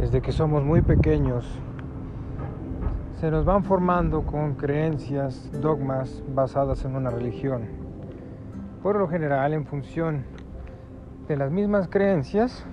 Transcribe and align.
desde 0.00 0.22
que 0.22 0.32
somos 0.32 0.64
muy 0.64 0.80
pequeños, 0.80 1.46
se 3.20 3.30
nos 3.30 3.44
van 3.44 3.64
formando 3.64 4.22
con 4.22 4.54
creencias, 4.54 5.50
dogmas 5.60 6.22
basadas 6.34 6.86
en 6.86 6.96
una 6.96 7.10
religión. 7.10 7.64
Por 8.82 8.96
lo 8.96 9.08
general 9.08 9.52
en 9.52 9.66
función 9.66 10.24
de 11.28 11.36
las 11.36 11.50
mismas 11.50 11.86
creencias 11.88 12.64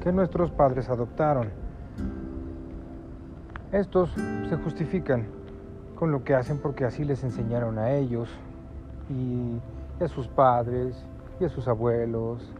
que 0.00 0.12
nuestros 0.12 0.50
padres 0.50 0.88
adoptaron. 0.88 1.50
Estos 3.70 4.10
se 4.48 4.56
justifican 4.56 5.26
con 5.94 6.10
lo 6.10 6.24
que 6.24 6.34
hacen 6.34 6.56
porque 6.56 6.86
así 6.86 7.04
les 7.04 7.22
enseñaron 7.22 7.78
a 7.78 7.90
ellos 7.90 8.30
y 9.10 9.60
a 10.02 10.08
sus 10.08 10.26
padres 10.26 11.04
y 11.38 11.44
a 11.44 11.50
sus 11.50 11.68
abuelos 11.68 12.50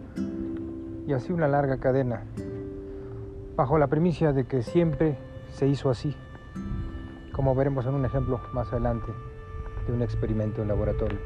y 1.07 1.15
así 1.15 1.33
una 1.33 1.49
larga 1.49 1.79
cadena 1.79 2.25
bajo 3.57 3.79
la 3.79 3.87
premisa 3.87 4.33
de 4.33 4.45
que 4.45 4.63
siempre 4.63 5.19
se 5.51 5.69
hizo 5.69 5.91
así, 5.91 6.15
como 7.33 7.55
veremos 7.55 7.87
en 7.87 7.95
un 7.95 8.05
ejemplo 8.05 8.41
más 8.53 8.71
adelante 8.73 9.13
de 9.87 9.93
un 9.93 10.03
experimento 10.03 10.63
en 10.63 10.69
laboratorio. 10.69 11.19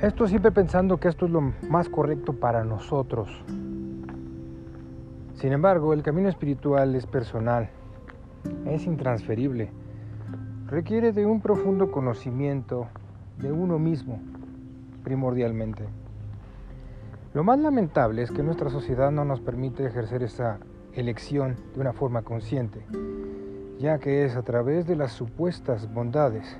Esto 0.00 0.28
siempre 0.28 0.52
pensando 0.52 0.98
que 0.98 1.08
esto 1.08 1.26
es 1.26 1.32
lo 1.32 1.40
más 1.68 1.88
correcto 1.88 2.32
para 2.32 2.62
nosotros. 2.64 3.28
Sin 5.34 5.52
embargo, 5.52 5.92
el 5.92 6.02
camino 6.02 6.28
espiritual 6.28 6.94
es 6.94 7.06
personal, 7.06 7.70
es 8.66 8.86
intransferible, 8.86 9.70
requiere 10.66 11.12
de 11.12 11.26
un 11.26 11.40
profundo 11.40 11.90
conocimiento 11.90 12.86
de 13.38 13.50
uno 13.50 13.78
mismo, 13.78 14.20
primordialmente. 15.02 15.84
Lo 17.34 17.44
más 17.44 17.58
lamentable 17.58 18.22
es 18.22 18.30
que 18.30 18.42
nuestra 18.42 18.70
sociedad 18.70 19.10
no 19.10 19.24
nos 19.24 19.40
permite 19.40 19.84
ejercer 19.84 20.22
esa 20.22 20.58
elección 20.92 21.56
de 21.74 21.80
una 21.80 21.92
forma 21.92 22.22
consciente, 22.22 22.84
ya 23.78 23.98
que 23.98 24.24
es 24.24 24.36
a 24.36 24.42
través 24.42 24.86
de 24.86 24.96
las 24.96 25.12
supuestas 25.12 25.92
bondades 25.92 26.58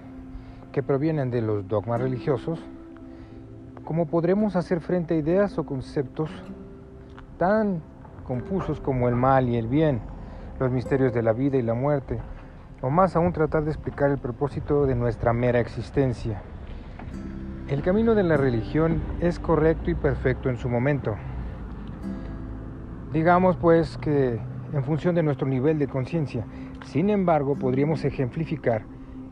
que 0.73 0.83
provienen 0.83 1.31
de 1.31 1.43
los 1.43 1.67
dogmas 1.67 2.01
religiosos 2.01 2.63
como 3.89 4.05
podremos 4.05 4.55
hacer 4.55 4.81
frente 4.83 5.15
a 5.15 5.17
ideas 5.17 5.57
o 5.57 5.65
conceptos 5.65 6.29
tan 7.39 7.81
confusos 8.27 8.83
como 8.83 9.09
el 9.09 9.15
mal 9.15 9.49
y 9.49 9.57
el 9.57 9.67
bien, 9.67 10.03
los 10.61 10.71
misterios 10.71 11.15
de 11.15 11.23
la 11.23 11.33
vida 11.33 11.57
y 11.57 11.63
la 11.63 11.73
muerte, 11.73 12.19
o 12.83 12.91
más 12.91 13.17
aún 13.17 13.33
tratar 13.33 13.65
de 13.65 13.71
explicar 13.71 14.11
el 14.11 14.19
propósito 14.19 14.85
de 14.85 14.95
nuestra 14.95 15.33
mera 15.33 15.59
existencia. 15.59 16.43
El 17.69 17.83
camino 17.83 18.15
de 18.15 18.23
la 18.23 18.39
religión 18.39 19.03
es 19.21 19.39
correcto 19.39 19.91
y 19.91 19.95
perfecto 19.95 20.49
en 20.49 20.57
su 20.57 20.71
momento. 20.71 21.17
Digamos 23.13 23.59
pues 23.59 23.99
que 23.99 24.41
en 24.73 24.85
función 24.85 25.15
de 25.15 25.23
nuestro 25.23 25.47
nivel 25.47 25.79
de 25.79 25.87
conciencia. 25.87 26.47
Sin 26.87 27.11
embargo, 27.11 27.57
podríamos 27.57 28.07
ejemplificar 28.07 28.85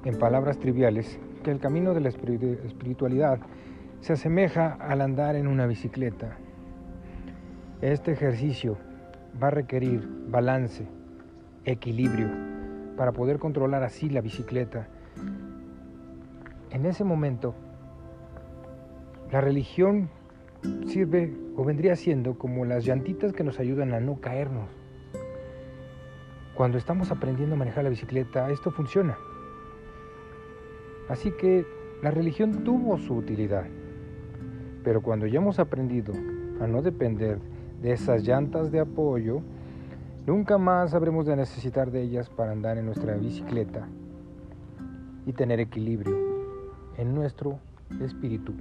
en 0.04 0.18
palabras 0.18 0.58
triviales 0.58 1.18
que 1.42 1.50
el 1.50 1.60
camino 1.60 1.94
de 1.94 2.00
la 2.00 2.10
espiritualidad 2.10 3.38
se 4.00 4.12
asemeja 4.12 4.76
al 4.80 5.00
andar 5.00 5.34
en 5.36 5.46
una 5.46 5.66
bicicleta. 5.66 6.36
Este 7.80 8.12
ejercicio 8.12 8.76
va 9.42 9.48
a 9.48 9.52
requerir 9.52 10.06
balance, 10.28 10.86
equilibrio, 11.64 12.28
para 12.98 13.12
poder 13.12 13.38
controlar 13.38 13.82
así 13.82 14.10
la 14.10 14.20
bicicleta. 14.20 14.88
En 16.70 16.84
ese 16.84 17.02
momento 17.02 17.54
la 19.32 19.41
religión 19.41 20.08
sirve 20.86 21.36
o 21.56 21.64
vendría 21.64 21.96
siendo 21.96 22.38
como 22.38 22.64
las 22.64 22.84
llantitas 22.84 23.32
que 23.32 23.44
nos 23.44 23.58
ayudan 23.58 23.92
a 23.92 24.00
no 24.00 24.20
caernos. 24.20 24.69
Cuando 26.54 26.78
estamos 26.78 27.10
aprendiendo 27.10 27.54
a 27.54 27.59
manejar 27.59 27.84
la 27.84 27.91
bicicleta, 27.91 28.50
esto 28.50 28.70
funciona. 28.70 29.19
Así 31.09 31.31
que 31.32 31.66
la 32.03 32.10
religión 32.10 32.64
tuvo 32.64 32.98
su 32.98 33.14
utilidad. 33.14 33.64
Pero 34.84 35.03
cuando 35.03 35.26
ya 35.26 35.38
hemos 35.38 35.58
aprendido 35.58 36.14
a 36.60 36.66
no 36.66 36.82
depender 36.82 37.38
de 37.82 37.93
esas 37.93 38.22
llantas 38.22 38.70
de 38.70 38.81
apoyo, 38.81 39.43
nunca 40.26 40.56
más 40.56 40.94
habremos 40.94 41.26
de 41.26 41.37
necesitar 41.37 41.91
de 41.91 42.03
ellas 42.03 42.31
para 42.31 42.53
andar 42.53 42.78
en 42.78 42.87
nuestra 42.87 43.16
bicicleta 43.16 43.88
y 45.26 45.32
tener 45.32 45.60
equilibrio 45.60 46.16
en 46.97 47.14
nuestro 47.14 47.58
espíritu. 48.00 48.54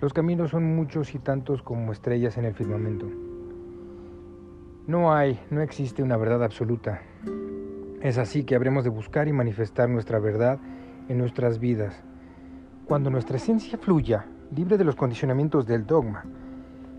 Los 0.00 0.12
caminos 0.12 0.50
son 0.50 0.76
muchos 0.76 1.12
y 1.16 1.18
tantos 1.18 1.60
como 1.60 1.90
estrellas 1.90 2.38
en 2.38 2.44
el 2.44 2.54
firmamento. 2.54 3.06
No 4.86 5.12
hay, 5.12 5.40
no 5.50 5.60
existe 5.60 6.04
una 6.04 6.16
verdad 6.16 6.44
absoluta. 6.44 7.02
Es 8.00 8.16
así 8.16 8.44
que 8.44 8.54
habremos 8.54 8.84
de 8.84 8.90
buscar 8.90 9.26
y 9.26 9.32
manifestar 9.32 9.88
nuestra 9.88 10.20
verdad 10.20 10.60
en 11.08 11.18
nuestras 11.18 11.58
vidas. 11.58 12.00
Cuando 12.84 13.10
nuestra 13.10 13.38
esencia 13.38 13.76
fluya, 13.76 14.24
libre 14.54 14.78
de 14.78 14.84
los 14.84 14.94
condicionamientos 14.94 15.66
del 15.66 15.84
dogma, 15.84 16.24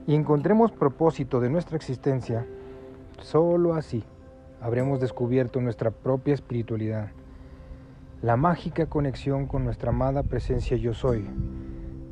y 0.05 0.13
encontremos 0.13 0.73
propósito 0.73 1.39
de 1.39 1.49
nuestra 1.49 1.77
existencia, 1.77 2.45
solo 3.21 3.75
así 3.75 4.03
habremos 4.59 4.99
descubierto 4.99 5.61
nuestra 5.61 5.91
propia 5.91 6.33
espiritualidad, 6.33 7.11
la 8.21 8.35
mágica 8.35 8.87
conexión 8.87 9.47
con 9.47 9.63
nuestra 9.63 9.91
amada 9.91 10.23
presencia 10.23 10.75
yo 10.75 10.93
soy, 10.93 11.25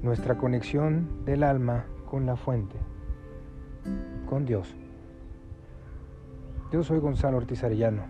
nuestra 0.01 0.37
conexión 0.37 1.25
del 1.25 1.43
alma 1.43 1.85
con 2.05 2.25
la 2.25 2.35
fuente, 2.35 2.77
con 4.29 4.45
Dios. 4.45 4.75
Yo 6.71 6.83
soy 6.83 6.99
Gonzalo 6.99 7.37
Ortiz 7.37 7.63
Arellano. 7.63 8.03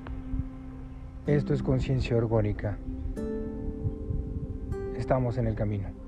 Esto 1.26 1.54
es 1.54 1.62
conciencia 1.62 2.16
orgónica. 2.16 2.78
Estamos 4.96 5.38
en 5.38 5.48
el 5.48 5.56
camino. 5.56 6.07